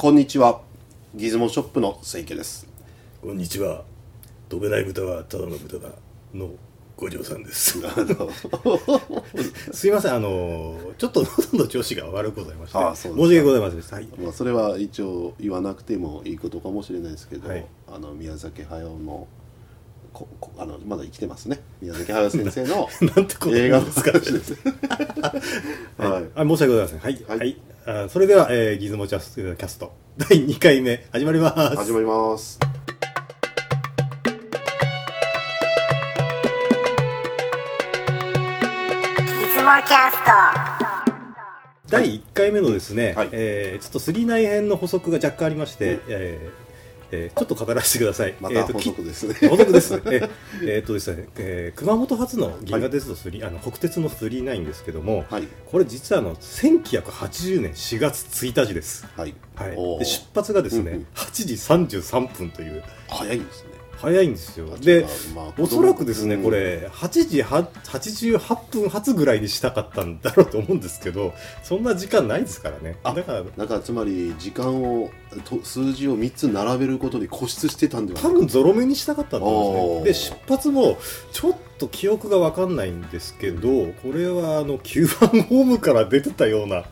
[0.00, 0.60] こんにちは。
[1.16, 2.68] ギズモショップの清家です。
[3.20, 3.82] こんにちは。
[4.48, 5.88] 飛べない豚はただの豚だ
[6.32, 6.50] の
[6.96, 7.80] 五条さんです。
[9.74, 10.14] すいません。
[10.14, 13.26] あのちょっと喉の調子が悪くございましてあそうですか。
[13.26, 13.96] 申し訳ございませんでした。
[13.96, 14.08] はい。
[14.22, 17.66] まあそれは一応言わなくてもいいことかもしれないですけど、はい。
[17.92, 19.26] あの宮崎駿の
[20.12, 21.60] ここあのまだ生きてますね。
[21.82, 24.54] 宮崎駿先生の なんてこと映画の話です。
[25.98, 26.24] はい。
[26.36, 26.98] あ申し訳ございません。
[27.00, 27.24] はい。
[27.26, 27.60] ははいい、
[27.90, 29.94] あそれでは、えー、ギズモチャスキャスト。
[30.18, 31.76] 第2回目始まります。
[31.76, 32.58] 始まります。
[32.60, 32.66] い
[39.40, 40.30] つもキャスト。
[41.88, 43.30] 第1回目のですね、はい。
[43.32, 46.00] えーちょっと39編の補足が若干ありまして、うん。
[46.10, 46.67] えー
[47.10, 48.34] えーちょっと語らせてください。
[48.40, 49.34] またえーと補足ですね。
[49.34, 49.94] き補足です。
[49.94, 50.30] えー
[50.62, 55.48] えーっとですね、えー熊本発の銀河鉄道3、あの国鉄の39ですけども、はい。
[55.66, 59.06] これ実はあの1980年4月1日です。
[59.16, 59.70] はい、はい。
[59.98, 61.06] で出発がですね、うんうん。
[61.14, 62.82] 8時33分という。
[63.08, 63.67] 早いですね
[64.00, 64.76] 早いんですよ。
[64.78, 66.42] で、まあおそらくですね、うん。
[66.44, 72.96] これ8時は88分発ぐらいにしたかったんだろうと思うんですけどそんな時間ないですからね。
[73.02, 75.10] あだからなんかつまり時間を
[75.44, 80.04] と数字を3つ並べることに固執してたんでは多分ゾロ目にしたかったんですね。
[80.04, 80.98] で出発も
[81.32, 83.68] ちょっと記憶が分かんないんですけど
[84.02, 86.84] これはあの9番ホームから出てたような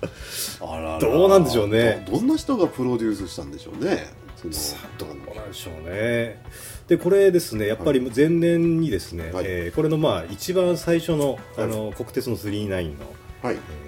[0.60, 2.04] あららどうなんでしょうね。
[2.06, 4.06] どどんな人がプロデュースしたんでしょうね。
[4.36, 4.52] その
[4.98, 6.42] どうなんでしょうね
[6.88, 9.44] でこれですねやっぱり前年にですね、はい。
[9.46, 13.06] えーこれのまあ一番最初のあはの国鉄の39の、
[13.42, 13.56] はい。
[13.56, 13.86] えー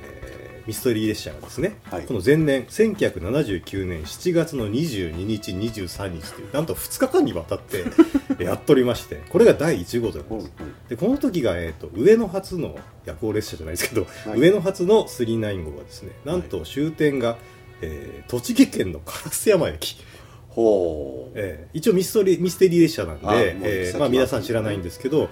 [0.68, 2.02] ミステリー列車がですね、はい。
[2.04, 7.86] この前年1979年7月の22日23日というなんと2日間にわたって
[8.44, 10.52] やっておりましてこれが第1号となります。
[10.90, 14.40] でこの時が、えー、と上野発の夜行列車じゃないですけど、はい。
[14.40, 17.38] 上野発の39号がですねなんと終点が、
[17.80, 19.96] えー栃木県の烏山駅、
[20.58, 21.32] ほう。
[21.34, 23.26] えー一応ミステリーミステリー列車なんで
[23.62, 25.28] えーまあ、皆さん知らないんですけど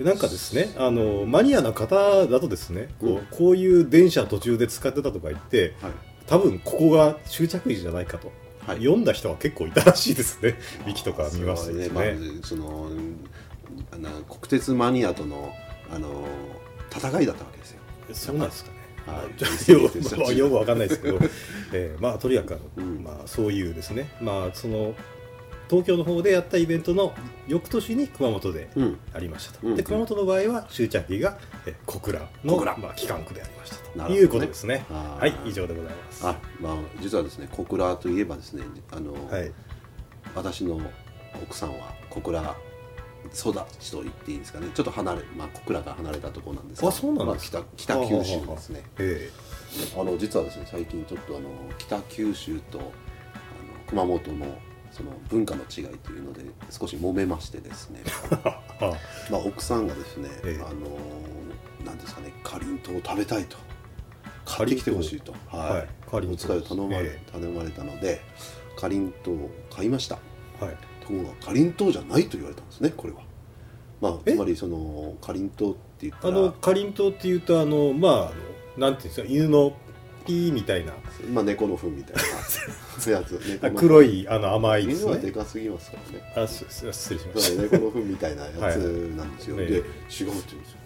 [0.00, 3.26] なんかですねあのマニアな方だとですねこう,、うん。
[3.30, 5.92] こういう電車途中で使ってたとか言ってはい。
[6.26, 8.32] 多分ここが終着駅じゃないかと、
[8.66, 8.78] はい。
[8.78, 10.56] 読んだ人は結構いたらしいですね。
[10.86, 12.04] ウィキとか見ますとねまあ、
[12.42, 12.88] その
[13.90, 15.52] あの国鉄マニアとの
[15.92, 16.24] あの
[16.90, 17.80] 戦いだったわけですよ。
[18.12, 18.76] そうなんですかね。
[19.04, 19.24] は
[20.32, 20.38] い。
[20.38, 21.18] よくわかんないですけど、
[21.72, 22.91] えーまあとにかくあの、うん
[23.22, 24.08] まあそういうですね。
[24.20, 24.94] まあその
[25.70, 27.14] 東京の方でやったイベントの
[27.46, 28.98] 翌年に熊本でうん。
[29.14, 34.08] ありましたと、うんで熊本の場合は終着駅がえー小倉のまあ機関区でありましたなるほどね。
[34.08, 34.84] ということですね。
[34.90, 36.26] はい以上でございます。
[36.26, 39.52] あまあ実はですね小倉といえばですねあの、はい。
[40.34, 40.80] 私の
[41.42, 42.56] 奥さんは小倉
[43.34, 44.68] 育ちと言っていいんですかね。
[44.74, 46.88] ちょっと離れ、まあ、小倉から離れたところなんですが。
[46.88, 47.58] あそうなんですか。
[47.58, 48.82] まあ北北九州ですね。
[48.98, 49.30] え。
[49.98, 52.92] あの実はですね最近ちょっとあの北九州と
[53.92, 54.46] 熊本の
[54.90, 58.02] その文化の違いというので少し揉めましてですね、
[59.30, 60.62] まあ、奥さんがですね、ええ。
[60.62, 60.98] あの
[61.84, 63.56] なんですかねかりんとうを食べたいと。
[64.44, 66.14] 買ってきてほしいと、はい。
[66.14, 66.26] はい。
[66.26, 68.20] お使いを頼まれ,、え頼まれたので
[68.76, 70.16] かりんとうを買いました。
[70.58, 70.76] はい。
[71.00, 73.20] ところがかりんとうじゃないと言われたんですねこれは。
[74.00, 74.32] まあ、え？
[74.32, 79.74] つまりそのかりんとうって言ったらあのかりんとうっていうとあのまあなんていうんですか犬の
[80.26, 80.92] ピーみたいな。
[81.32, 82.22] まあ、猫の糞みたいな。
[83.12, 83.40] やつ。
[83.76, 86.32] 黒いあの甘いです犬はでねかすぎますからね。
[86.36, 86.92] あすす。
[86.92, 87.62] 失礼しまだした。
[87.62, 88.76] 猫の糞みたいなやつ
[89.16, 89.66] なんですよ、はい。
[89.66, 90.78] で違うって言うんですよ。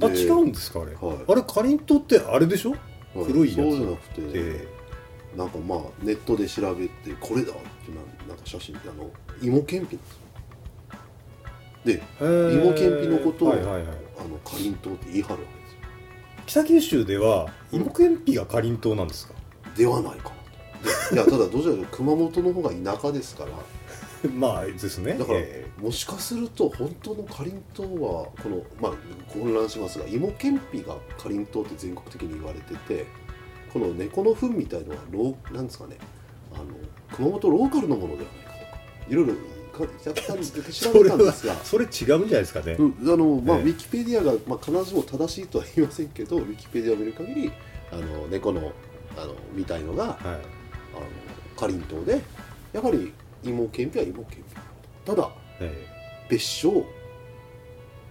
[0.00, 1.18] あ違うんですかあれ、はい。
[1.28, 2.70] あれかりんとうってあれでしょ？
[2.70, 3.26] はい。
[3.26, 4.66] 黒いやつそうじゃなくて、え
[5.36, 7.60] なんかまあネットで調べてこれだって
[7.90, 9.10] ななんか写真あの
[9.42, 10.22] 芋けんぴなんですよ。
[11.84, 12.62] でー。
[12.62, 13.82] 芋けんぴのことを、はいはいはい、
[14.18, 15.61] あのかりんとうって言い張るわけ
[16.46, 19.34] 北九州では芋けんぴがかりんとうなんですか、
[19.76, 20.30] ではないか
[21.10, 23.50] ないやただどちらかというと熊本の方が田舎ですから。
[24.30, 25.14] まあですね。
[25.14, 28.92] だから、えもしかすると本当のかりんとうはこのまあ
[29.32, 33.06] 混乱しますが芋けんぴがかりんとうって全国的に言われてて
[33.72, 35.98] この猫の糞みたいのはローなんですかね。
[36.54, 36.66] あの
[37.16, 38.78] 熊本ローカルのものではないかとか
[39.08, 39.40] いろいろか
[39.72, 41.54] 若干ー調べたんですが。
[41.64, 43.62] それ違うんじゃないですかね、うんあのまあ、ええ。
[43.64, 47.52] ウィキペディアが、まあ、必ずしも正しいとは言いませんけどウィキペディアを見る限り
[47.90, 48.72] あの猫の
[49.16, 50.16] あのみたいのがはい。
[50.24, 50.40] あの
[51.56, 52.20] かりんとうで
[52.72, 53.12] やはり
[53.44, 54.44] 芋けんぴは芋けんぴ。
[55.04, 55.30] ただ
[55.60, 55.86] え
[56.28, 56.84] 別称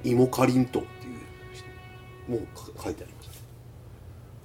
[0.03, 3.20] 芋かりんとうっていうもうか書いてありました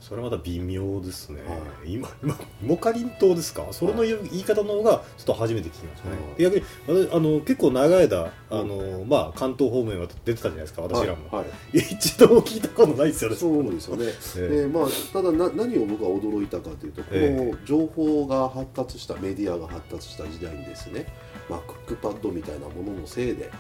[0.07, 3.67] それはまた微妙ですね、は今 今モカリン島ですか？
[3.73, 6.43] それの言い方の方がちょっと初めて聞きましたね、はい。
[6.43, 6.65] 逆に
[7.09, 11.45] 私あの結構長い間あの、まあ、関東方面は出てたじゃないですか私らも、はい。
[11.45, 11.45] は
[11.75, 13.37] い一度も聞いたことないですよね。
[13.37, 14.07] そうですよね。
[14.39, 21.13] えでまあ、ただな何を僕は驚いたかというとこえの情報が発達したメディアが発達した時代にですね、
[21.51, 23.51] まあ、クックパッドみたいなもののせいで例え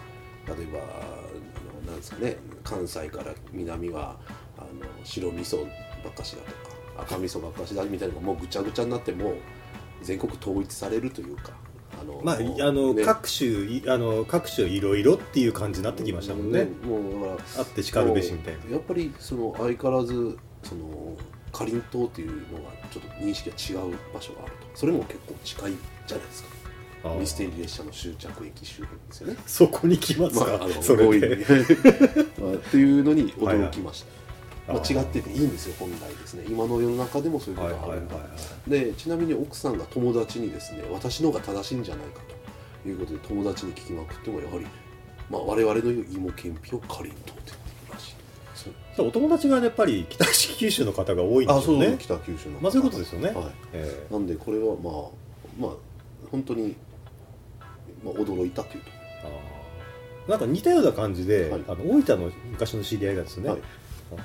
[0.73, 4.17] ばあのなんですかね関西から南は
[4.57, 4.69] あの
[5.03, 5.67] 白味噌
[6.07, 6.51] ばっかしだと
[6.97, 9.37] か赤味噌ばっかしだみたいなのがもうぐちゃぐちゃになってもう
[10.03, 11.53] 全国統一されるというか。
[11.99, 13.05] あのまあ、あの、ね。
[13.05, 18.73] 各種いあの各種いろいろっていう感じになってきましたもんね、もうだからあってしかるべしみたいな。
[18.73, 21.17] やっぱりその相変わらずその
[21.53, 24.67] かりんとうっていうのがちょっと認識が違う場所があると。
[24.75, 25.73] それも結構近い
[26.07, 26.57] じゃないですか。
[27.19, 27.61] ミステリー。
[27.63, 31.67] 列車の終着駅周辺ですよねそこに来ますか、まあ、あのそれで強引に
[32.41, 34.16] まあっていうのに驚きました、はいはい
[34.69, 36.45] まあ、違ってていいんですよ本来ですね。
[36.49, 38.25] 今の世の中でもそういうことがあるんだ、はい
[38.69, 42.21] でちなみに奥さんが友達にですね私の方が正しいんじゃないか
[42.83, 44.67] ということで友達に聞きまくってもやはり、
[45.31, 53.45] まあ、我々の言う芋けんぴをかりんとうってお友達がやっぱり北九州の方が多いんであそうすよね北九州のまあそういうことですよね、はい。
[53.75, 54.13] ええ。
[54.13, 54.93] なんでこれはまあ
[55.61, 55.77] まあ
[56.31, 56.75] 本当に、
[58.03, 58.91] まあ、驚いたというと
[59.25, 60.31] あー。
[60.31, 61.65] なんか似たような感じで、はい。
[61.69, 63.59] あの大分の昔の知り合いがですね、はい
[64.13, 64.21] あの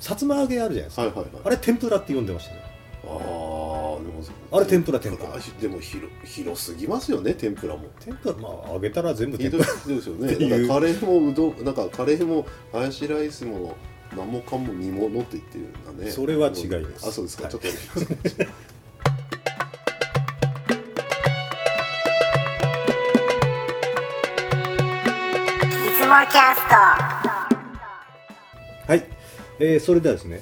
[0.00, 1.30] さつま揚げあるじゃないですか、はいはいはい。
[1.44, 2.62] あれ天ぷらって呼んでましたね。
[3.04, 4.22] あーでも
[4.52, 5.30] あれ天ぷら天ぷら。
[5.34, 7.88] あでも広広すぎますよね天ぷらも。
[8.00, 9.64] 天ぷらまあ揚げたら全部天ぷら。
[9.64, 9.70] で
[10.00, 10.36] すよね。
[10.48, 13.76] なんかカレーもうどんなんかカレーもハヤシライスも
[14.16, 16.10] 何もかも煮物って言ってるんだね。
[16.10, 17.08] それは違います。
[17.08, 17.52] あそうですか、はい。
[17.52, 17.82] ちょっといつも
[26.30, 26.74] キャスト。
[26.74, 27.11] はい、
[29.64, 30.40] えーそれではですね、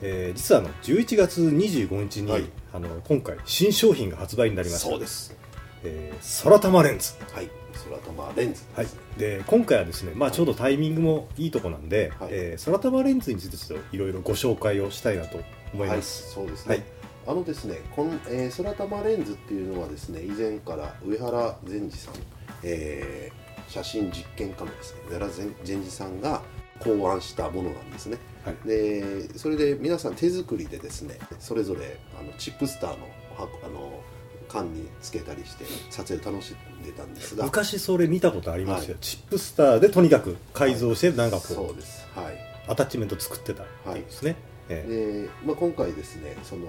[0.00, 2.44] えー実はあの11月25日に、はい。
[2.72, 5.36] あの今回新商品が発売になりましたそうです。
[5.84, 7.12] えー、空玉レンズ。
[7.34, 7.50] はい。
[7.84, 8.86] 空玉レンズはい。
[9.18, 12.28] で今回はですね、まあ、ちょうどタイミングもいいとこなんで、はい。
[12.32, 15.38] えー空玉レンズについてちょっといろいろご紹介をしたいなと
[15.74, 16.38] 思います。
[16.38, 16.84] はい、そうですね、はい。
[17.26, 22.14] あのですねこの、えー、空玉レンズっていうのはですね以前から上原善治さん、
[22.62, 26.42] えー写真実験家のですね上原善善治さんが
[26.80, 28.18] 考案したものなんですね。
[28.44, 28.56] はい。
[28.66, 34.00] でそれで皆さん手作りでですねそれぞれあのチップスターの箱あの
[34.48, 37.44] 缶につけたりして撮影を楽しんでたんですが。
[37.44, 39.02] 昔それ見たことありますよ、はい。
[39.02, 42.06] チップスターでとにかく改造してなんかこう、そうです。
[42.14, 42.52] はい。
[42.68, 44.36] アタッチメント作ってたっていうですね、
[44.68, 46.66] えーで、まあ、今回ですねその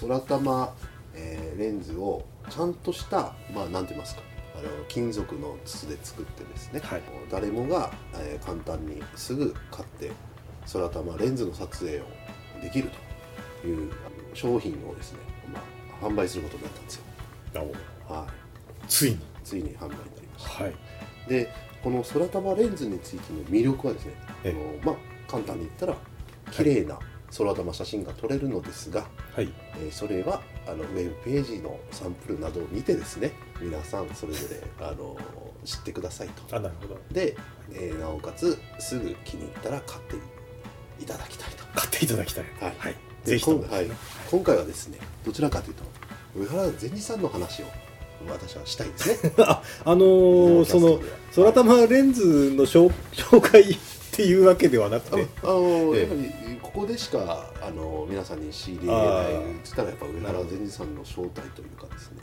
[0.00, 0.74] 空玉、
[1.14, 4.22] えーレンズをちゃんとしたまあなんて言いますか
[4.54, 7.02] あの金属の筒で作ってですね、はい。
[7.30, 10.12] 誰もが、えー簡単にすぐ買って
[10.72, 12.04] 空玉レンズの撮影を
[12.62, 12.90] できる
[13.62, 13.90] という
[14.32, 15.18] 商品をですね、
[15.52, 15.60] ま
[16.02, 17.02] あ、販売することになったんですよ、
[18.08, 18.26] あは
[18.88, 19.16] ついに。
[19.16, 20.64] い、ついに販売になりました。
[20.64, 20.74] はい。
[21.28, 21.50] で
[21.82, 24.52] この空玉レンズについての魅力はですねあえ。
[24.52, 24.96] の、まあ、
[25.30, 25.96] 簡単に言ったら
[26.50, 26.98] 綺麗な
[27.36, 29.52] 空玉写真が撮れるのですが、はい。
[29.76, 35.16] えーそれはあのウェブページのサンプルなどを見てですね皆さんそれぞれあの
[35.64, 36.56] 知ってくださいと。
[36.56, 36.98] あなるほど。
[37.10, 37.36] で、
[37.72, 40.16] えーなおかつすぐ気に入ったら買って
[41.02, 41.64] いただきたいと。
[41.74, 42.44] 買っていただきたい。
[42.60, 42.92] はい。
[43.24, 43.64] ぜでひとも。
[43.64, 43.90] 今はい、
[44.30, 45.84] 今回はですねどちらかというと
[46.36, 47.66] 上原善治さんの話を
[48.28, 49.32] 私はしたいですね。
[49.44, 51.00] ああのーその
[51.34, 53.76] 空玉レンズの紹 紹介
[54.14, 55.26] っていうわけではなくあて。
[55.42, 56.00] あのええ。
[56.02, 62.22] やっぱりここでしかあの皆さんに知り得ないって言ったらやっぱ上原善治さんの正体というかですね。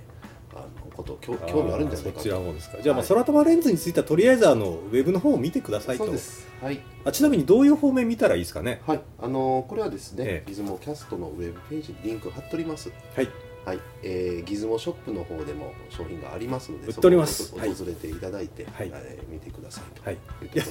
[0.53, 2.18] あのこと興興味あるんじゃないかと。
[2.18, 2.81] そちらの方ですか。
[2.81, 3.07] じゃあ、まあはい。
[3.07, 6.06] 空玉レンズについてはとりあえずあのウェブの方を見てくださいと。
[6.06, 6.47] そうです。
[6.61, 6.81] はい。
[7.06, 8.81] あちなみにどういう方面見たらいいですかね？
[8.85, 9.01] はい。
[9.21, 10.49] あのこれはですね、ええ。
[10.49, 12.92] ギズモキャストのウェブページにリンク貼っております。
[13.16, 13.30] はい
[13.65, 17.53] はい、えー、ギズモショップの方でも商品がありますので売っております。
[17.59, 18.91] 訪れていただいて、はい。
[18.94, 20.15] えー見てくださいとはい。
[20.15, 20.65] いうとこ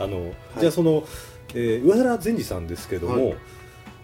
[0.00, 1.04] あの、じゃあその、
[1.54, 3.36] えー上原善治さんですけども、はい。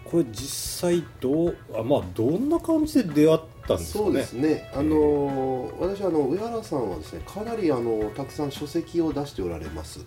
[0.05, 4.05] これ実際どうあまあどんな感じで出会ったんですかね？
[4.05, 10.05] そうですね、あのー私あの上原さんはですねかなりあのたくさん書籍を出しておられます。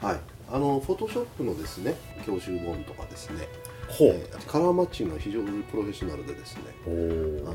[0.00, 0.20] はい。
[0.52, 1.94] あのフォトショップのですね
[2.26, 3.48] 教習本とかですね、
[3.90, 6.90] ほう、えーカラーマッチングが非常にプロフェッショナルでですねあ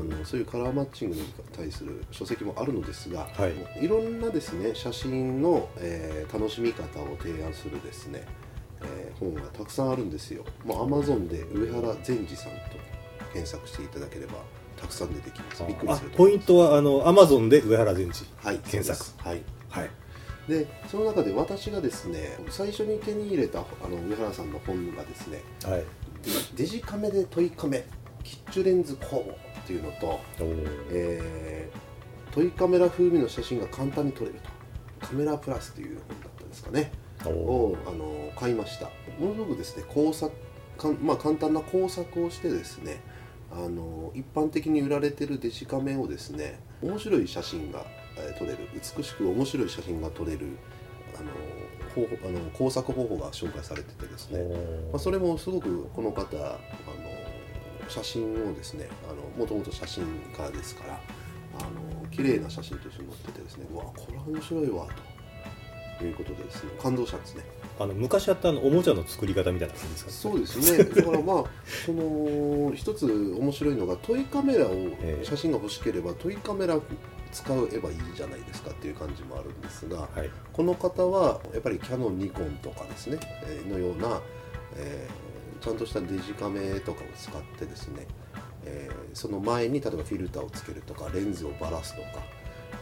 [0.00, 1.22] のそういうカラーマッチングに
[1.54, 3.48] 対する書籍もあるのですが、は
[3.80, 3.84] い。
[3.84, 8.24] いろんなですね写真の、えー楽しみ方を提案するですね、
[8.82, 10.44] えー本がたくさんあるんですよ。
[10.64, 12.58] もう Amazon で上原善治さんと
[13.32, 14.34] 検索していただければ
[14.76, 15.64] たくさん出てきます。
[15.66, 18.24] びっくりあするとポイントはあのアマゾンで上原善治。
[18.42, 19.28] はい検索。
[19.28, 19.42] はい。
[19.70, 19.90] はい。
[20.48, 25.84] でその中で私がですね最初に手に入れたあの上原さんの本がですねはい
[26.56, 27.84] 「デジカメでトイカメ
[28.22, 30.20] キッチュレンズ工房っていうのと、
[30.90, 31.86] えー
[32.32, 34.34] トイカメラ風味の写真が簡単に撮れる
[35.00, 35.06] と。
[35.06, 36.92] カメラプラスという本だったんですかね。
[37.24, 38.90] をあの買いました。
[39.18, 40.30] ものすごくですね工作
[40.76, 43.00] かん、まあ、簡単な工作をしてですね
[43.50, 47.86] あの一般的に売られてるデジカメをですね面白い写真が、
[48.18, 48.58] えー撮れる。
[48.74, 50.58] 美しく面白い写真が撮れる
[51.96, 54.40] 方法あの工作方法が紹介されててですね、
[54.92, 56.58] まあ、それもすごくこの方あの
[57.88, 60.04] 写真をですねあのもともと写真
[60.36, 61.00] 家ですから
[61.58, 64.86] あの綺麗な写真と一緒に載っててですねうわこれは面白いわ
[65.98, 67.42] ということでですね感動したんですね。
[67.78, 70.10] あの昔あったあのおもちゃの作り方みたいな感じですか？
[70.10, 70.84] そうですね。
[70.84, 71.44] だからまあ
[71.86, 75.24] その一つ面白いのがトイカメラをええ。
[75.24, 76.78] 写真が欲しければトイカメラ
[77.36, 80.30] 使えばいいじゃないですかっていう感じもあるんですがはい。
[80.52, 84.20] この方はやっぱりキャノンニコンとかですね、えーのような、
[84.76, 85.26] えー
[85.64, 88.06] ちゃんとしたデジカメとかを使ってですね、
[88.64, 92.08] えーその前に例えばフィルターをつけるとかレンズをばらすとか、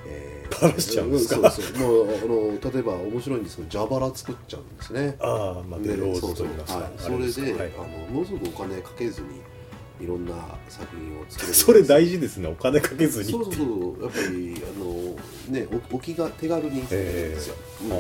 [0.07, 1.51] えーばらしちゃうんですか？
[1.51, 2.07] そうそう。
[2.07, 5.17] もうあの例えば面白いんですけど蛇腹作っちゃうんですね。
[5.21, 6.47] ああまあベローズとそうそう。
[6.49, 6.59] 言い。
[6.59, 7.11] ますかはい、そ
[7.43, 7.73] れではい。
[7.77, 9.41] あのものすごくお金かけずに
[10.01, 10.35] いろんな
[10.69, 12.49] 作品を作れる それ大事ですね。
[12.49, 14.03] お金かけずにそうそうそう。
[14.03, 17.93] やっぱりあのねお置きが手軽に作れるんですよ、うん。
[17.93, 17.97] あ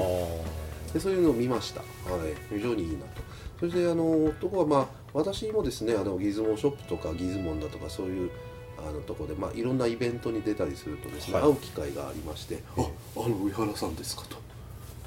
[0.92, 1.86] でそういうのを見ました、は
[2.26, 3.22] い、非常にいいなと。
[3.60, 8.30] そしてあのとこはまあ私もですねあのギズモショップとかギズモンだとかそういう
[8.76, 11.42] あのとこで、まあ、いろんなイベントに出たりするとですね、はい。
[11.44, 12.86] 会う機会がありまして「あ
[13.16, 14.44] あの上原さんですか」と。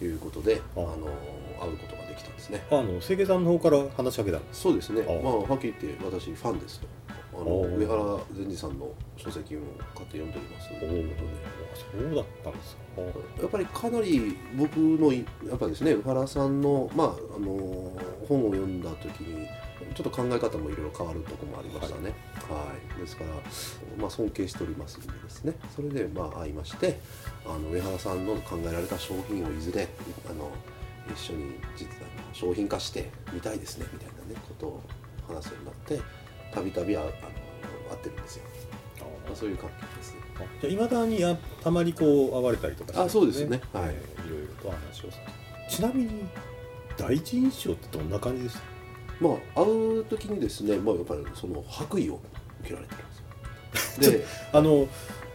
[0.05, 0.79] いうことであ。
[0.79, 1.07] あの
[1.59, 2.65] 会うことができたんですね。
[2.71, 5.03] ああの清家さんの方から話しかけたそうですね。
[5.07, 6.87] あまあはっきり言って私ファンですと。
[7.33, 8.01] あのお上原
[8.33, 9.59] 善治さんの書籍を
[9.93, 10.69] 買って読んでおります。
[10.69, 12.81] ということでそうだったんですか。
[13.41, 17.47] やっぱりかなり僕のいやっぱですね宇原さんの,、まあ、あの
[18.27, 19.47] 本を読んだ時に
[19.93, 22.15] ちょっと考え方もいろいろ変わるところもありましたね、
[22.49, 22.99] はい。
[22.99, 23.29] ですから、
[23.99, 25.53] まあ、尊敬しておりますんでですね。
[25.75, 26.99] それでまあ会いまして
[27.45, 29.87] あの上原さんの考えられた商品をいずれ
[30.27, 30.49] あの
[31.13, 34.83] 一緒に実あの商品化してみたいですねみたいなねことを
[35.27, 36.01] 話すようになって
[36.53, 37.15] たびたびああの会
[37.95, 38.43] ってるんですよ、
[38.99, 40.21] あまあ、そういう関係ですね。
[40.35, 43.61] あじゃあいまだにあたまにこう会われたりとかしてあそうですね。
[43.73, 43.89] はい。
[43.89, 45.09] えーいろいろと話を
[45.69, 46.25] ちなみに
[46.97, 48.61] 第一印象ってどんな感じでした
[49.21, 52.19] まあ会う時にですね、まあ、やっぱりその白衣を
[52.61, 54.11] 受けられてるんですよ。
[54.19, 54.87] で、あの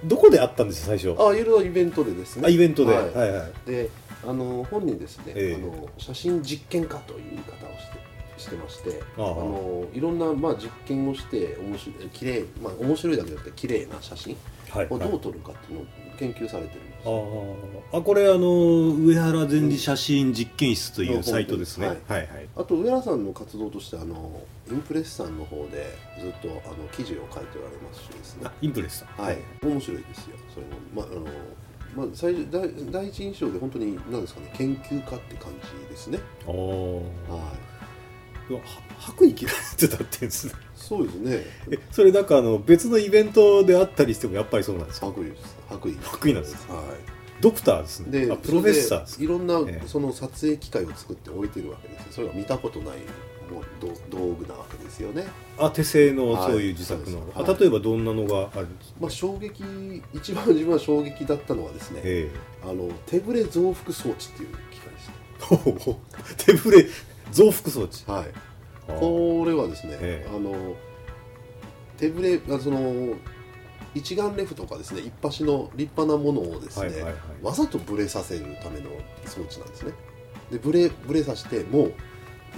[0.04, 1.20] どこで会ったんですよ最初？
[1.20, 2.44] あいろいろイベントでですね。
[2.46, 3.70] あイベントで、ははいいはい。
[3.70, 3.90] で、
[4.24, 5.54] あの本人ですね、ええ。
[5.54, 7.98] あの写真実験家という言い方をして
[8.42, 14.36] してまして、ああのいろんなまあ実験をして面白い綺麗まあ面白いだけじゃなくて綺麗な写真
[14.70, 15.86] はいをどう撮るかっていうのを
[16.18, 17.56] 研究されてるんですあよ。
[17.92, 25.86] ああこれあの上原禅師写真実験室というサイトですね、はいはいはいあと上原さんの活動としてあのインプレッサーの方で
[26.20, 28.52] ずっとあの記事を書いておられますしですねあ。
[28.60, 30.36] インプレッサーはい、面白いですよ。
[30.54, 31.26] それも、まあ、あの、
[31.96, 36.18] まあ、最初、第、第一印象で、本当に、なんですかね、研究家って感じですね。
[36.46, 37.71] はい。
[38.50, 38.60] は
[38.98, 41.44] 白衣着られてたってんですねそうですね。
[41.70, 45.06] えそれなんかあの別のイベントであったりしてもやっぱりそうなんですか？
[45.06, 45.56] 白衣です。
[45.68, 46.00] 白衣。
[46.02, 46.82] 白衣なんですは
[47.40, 48.10] ドクターですい。
[48.10, 52.06] ねで、あプロフェッサーですそれでいろんな、ええその撮影機械を作って置いてるわけですよ。
[52.10, 52.98] それが見たことない。
[53.52, 55.26] もう道道具なわけですよね。
[55.58, 59.62] あ手製のはいそういう自作の、そうですあ例えばどんなのがあるんですか、まあ、衝撃、
[60.14, 62.00] 一番自分は衝撃だったのはですね。
[62.04, 62.30] え
[62.64, 65.14] あの、手ぶれ増幅装置っていう機械ですね。
[65.40, 65.96] えほうほう
[66.38, 66.86] 手ぶれ
[67.32, 68.04] 増幅装置。
[68.10, 68.26] はい。
[68.86, 70.30] これはですね、ええ。
[70.34, 70.74] あの
[71.96, 73.14] 手ぶれあその
[73.94, 77.14] 一眼レフとかですね一発の立派なものをですね、はいはいはい。
[77.42, 78.90] わざとブレさせるための
[79.26, 79.92] 装置なんですね。
[80.50, 81.94] でブレブレさせてもう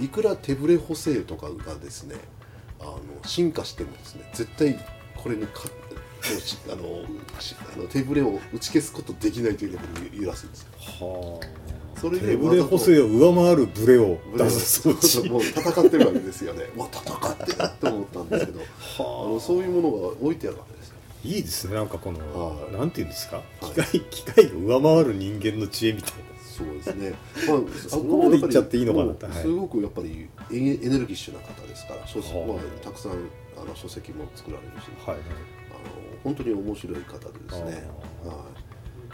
[0.01, 2.15] いくら手ブレ補正とかがですね
[2.79, 4.77] あの進化してもですね絶対
[5.15, 5.61] これにか
[6.69, 7.05] あの
[7.39, 10.67] しあの手ブレを打ち消すことできないというレベルに揺らすんですよ。
[11.07, 15.27] はあそれで手ぶれ補正を上回るブレをブレを出す装置。
[15.29, 16.65] もう戦ってるわけですよね。
[16.77, 19.03] わ戦ってるって思ったんですけど、あ。
[19.27, 20.95] のそういうものが置いてあるわけですよ。
[21.23, 22.73] いいですねなんかこの、はい。
[22.73, 23.37] なんていうんですか？
[23.37, 23.65] はい。
[23.71, 26.19] 機械機械が上回る人間の知恵みたいな。
[26.55, 27.13] そうですね。
[27.49, 33.15] まあ、そこまで言っちゃっていいのかなすごくやっぱりエネルギッシュな方ですから、書籍はあまあたくさんあ
[33.67, 35.25] の書籍も作られるし、はいはい。
[35.25, 37.83] あの本当に面白い方でですね。
[38.23, 38.27] あ。
[38.29, 38.45] は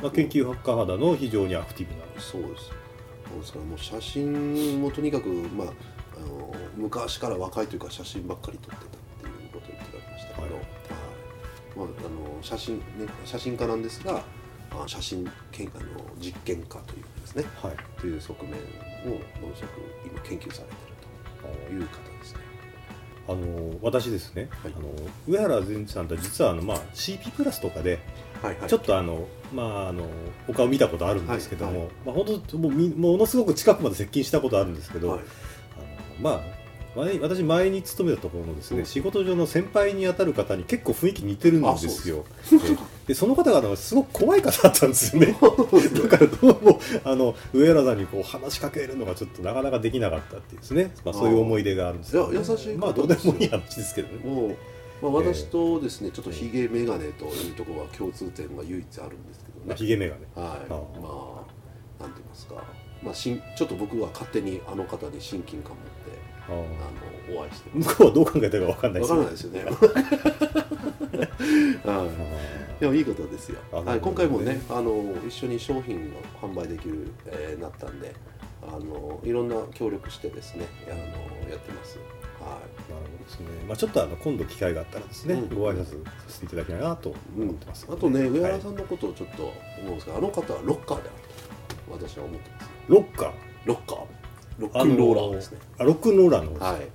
[0.01, 2.71] まあ、研究家肌の非常にアクティブない、そうです。
[3.39, 5.67] ですからもう写真もとにかくまあ
[6.17, 10.63] あの昔から若いというか写真ばっかり撮ってたっていうことを言ってられましたけど、はいはい
[11.75, 12.83] まあ、あの写真ね
[13.25, 14.21] 写真家なんですが、
[14.71, 15.85] あ写真研あの
[16.19, 17.43] 実験家というですね。
[17.61, 18.55] はいという側面を
[19.41, 21.01] ものすごく今研究されている
[21.67, 22.39] という方ですね。
[23.27, 24.89] ああの私ですね、はいあの
[25.27, 27.99] 上原善治さんとは実はあの、まあ、CP プラスとかで
[28.41, 28.69] はいはい。
[28.69, 30.05] ちょっとあの、まあ、あの
[30.47, 35.19] お顔見たことあるんですけども、はいはまあ、本当もうみものすごく近くまで接近したことあるんですけど、はい。
[35.19, 36.61] あのまあ
[36.93, 38.85] 前私前に勤めたところのですね、うん。
[38.85, 42.25] 仕事上の先輩に当たる方に結構雰囲気似てるんですよ。
[42.49, 42.57] で
[43.07, 45.27] でその方がすごく怖い方だったんですよね。
[45.39, 54.57] だからどうもあの上原さんにこう話しかけるのがちょっとなかなかできなかったっていうですね、まあ、そういう思い出があるんですけど、いや優しい方まあどうでもいい話ですけどね
[55.01, 59.65] まあ、私とですねちょっとひげ眼鏡というところは共通点が唯一あるんですけどね。
[59.67, 60.21] まあ、ヒゲメガネ。
[60.35, 61.45] はい、あま
[61.99, 62.63] あ、なんて言いますか、
[63.01, 69.11] まあ、しんちょっと僕は勝手にあの方に親近感を持って、あの、お会いしてま向こうはどう考えたかわかんないす。
[69.11, 69.97] わですからないですよ
[71.17, 71.25] ね。
[71.85, 72.05] はあ。
[72.77, 73.59] い、でもいいことですよ。
[73.71, 78.13] あはい、今回もね、あの、一緒に商品を販売できる、えーなったんで。
[78.63, 81.97] あの、いろんな協力してですね、あの、やってます。
[82.41, 87.13] はーなるほどですね、まあ、ちょっとあの今度機会があったらですね、うんご挨拶させていただきたいなとい。
[87.37, 89.53] 思ってます、あとね、上はい原さんのことをちょっと思
[89.85, 92.05] うんですが、あの方はロッカーであると。
[92.05, 92.69] 私は思ってます。
[92.87, 93.31] ロッカー？
[93.65, 94.05] ロッカー。
[94.59, 95.59] ロックンローラーですね。
[95.77, 96.87] あロックンローラーのはい。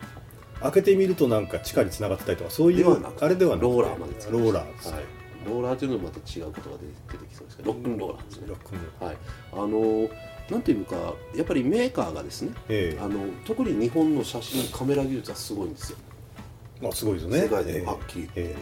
[0.59, 5.05] 開けてみるとなんか地下に繋がってたりとかそういうあれではなくてローラーまでローラーですね、はい、
[5.47, 6.77] ローラーというのもまた違う言葉で
[7.13, 8.47] 出てきそうですけどロックンローラーですね。
[8.49, 9.11] ロックンローラー。
[9.11, 9.17] はい。
[9.53, 10.09] あの
[10.51, 15.99] なんていうかやっぱりメーカーがですねえあの特に日本の写真カメラ技術はすごいんですよ。
[16.81, 17.43] えまあすごいですね。
[17.43, 18.55] 世界ではっきりえ。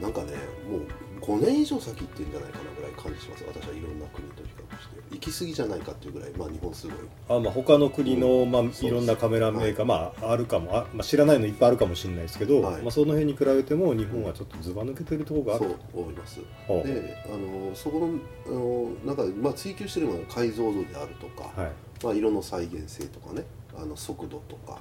[0.00, 0.32] なんかね
[0.70, 0.80] もう
[1.20, 3.44] 5年以上先行ってんじゃないかなぐらい感じします。
[3.46, 4.96] 私はいろんな国と比較して。
[5.10, 6.96] 行き過ぎじゃないかっていうぐらいまあ日本すごい。
[6.96, 8.86] えあまあ他の国の、まあ、そうです。
[8.86, 12.82] いろんなカメラメーカー、まああるかもあ、まあ、知らないのいっぱいあるかもしれないですけど、はい。
[12.82, 16.40] まあ、その辺に比べても日本はちょっとずば抜けてるところがある思います。
[16.68, 18.08] であのそこの
[18.46, 21.72] あのなんか、まあ、追求してるのは解像度であるとか、はい。
[22.02, 23.44] まあ、色の再現性とかね
[23.76, 24.78] あの速度とか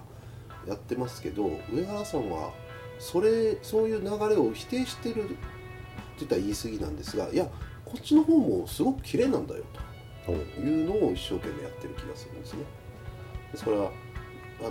[0.68, 2.52] やってますけど上原さんは
[3.00, 5.38] それそういう流れを否定してる
[6.20, 7.46] 言ったら言い過ぎなんですがいや
[7.84, 9.64] こっちの方もすごく綺麗なんだよ
[10.26, 12.64] というのを一生懸命やってる気がするんですね。
[13.52, 13.84] ですからあ
[14.64, 14.70] の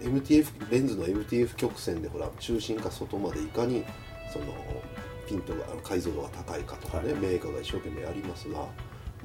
[0.00, 3.84] MTF レンズの MTF 曲線でほら中心か外までいかに
[4.32, 4.46] その
[5.28, 8.68] ピントが解像度が高いかとかね、はいメーカーが一生懸命やりますがも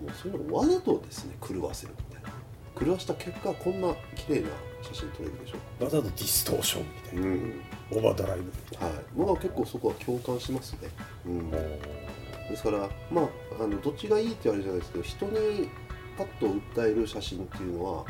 [0.08, 2.30] うそういうのをわざとですね狂わせるみたいな
[2.86, 4.50] 狂わした結果こんな綺麗な
[4.82, 5.84] 写真撮れるでしょ。
[5.84, 7.54] わざとディストーションみたいな、ん。
[7.92, 8.44] オーバードライブ。
[8.44, 9.00] みたいはい。
[9.16, 10.90] 僕は結構そこは共感しますね、
[11.26, 11.58] うん、な、
[12.52, 15.70] ですからまああのどっちがいいって言われるじゃないですけど人に
[16.18, 16.48] パッと
[16.82, 18.06] 訴える写真っていうのは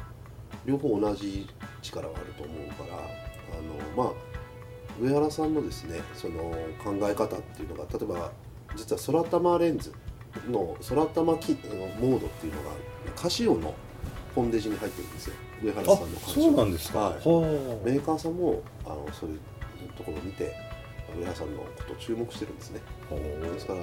[0.66, 1.48] 両方同じ
[1.82, 4.14] 力があると思うからあのまあ
[5.00, 6.52] 上原さんのですねその
[6.84, 8.32] 考え方っていうのが例えば
[8.76, 9.94] 実は空玉レンズ
[10.50, 12.70] の空玉キあのモードっていうのが
[13.16, 13.74] カシオの
[14.34, 15.34] ポンデジに入ってるんですよ。
[15.64, 17.14] 上原あさんの監修そうなんですか、はい。
[17.14, 17.20] は
[17.86, 19.40] メーカーさんもあのそういう
[19.98, 20.56] ところを見て
[21.18, 22.82] 上原さんのことを注目してるんですね。
[23.54, 23.80] ですから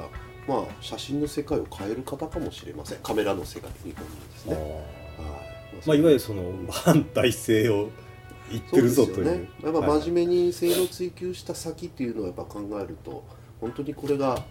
[0.46, 2.98] まあ写真の世界を変える方かもしれません。
[2.98, 4.84] カメラの世界日本にですうね、
[5.18, 5.86] あはい。
[5.86, 7.90] まあ、いわゆるその反体制を
[8.50, 9.14] 言ってるぞという。
[9.16, 9.50] そうですよね。
[9.62, 13.24] やっぱはい真面目に性能を追求した先っていうのをやっぱ考えると
[13.60, 14.44] 本当にこれが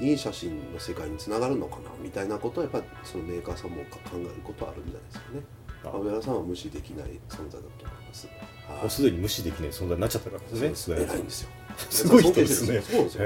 [0.00, 5.42] いい写真の世界につながるのかなみたいなことはやっぱりそのメーカーさんも考えることはあるんじゃないですかね。
[5.84, 5.96] あ。
[5.96, 11.02] 上原さんは無視できない存在だと思います、はいもうすでに無視できない存在になっちゃってるわけですね。
[11.02, 11.50] 偉いんですよ。
[11.76, 12.80] すごい人ですね。
[12.80, 13.24] そうですよ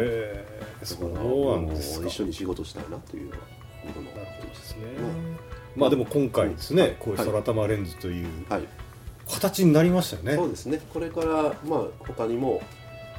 [2.01, 3.37] か一緒に仕事したいなというのは
[3.87, 4.85] 僕のなるほどですね。
[5.77, 5.81] うん。
[5.81, 8.63] まあでも今回ですね、はいこういう空玉レンズというはい。
[9.29, 10.81] 形になりましたよね、そうですね。
[10.93, 12.63] これからまあ他にも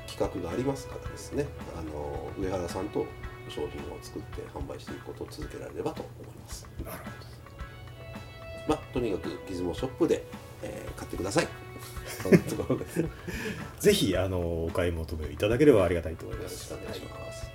[0.07, 1.45] 企画がありますからですね
[1.77, 3.05] あの上原さんと
[3.49, 6.67] 商品を作って販売していくことを続けられればと思います。
[6.83, 7.03] なるほ
[8.67, 10.23] まあとにかくギズモショップで、
[10.63, 11.47] えー買ってください。
[12.23, 13.01] そんなところです。
[13.01, 13.07] よ
[13.75, 17.45] どぜひあのお買い求めいただければありがたいと思いまろしすくお願いします、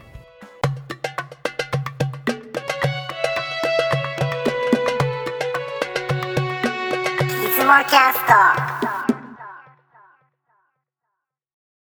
[7.11, 8.90] いつもキャスト